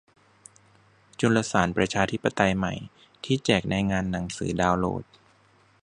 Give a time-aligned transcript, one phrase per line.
[1.19, 2.73] จุลสาร ประชาธิปไตยใหม่
[3.23, 5.03] ที่แจกในงานหนังสือ ดาวน์โหลด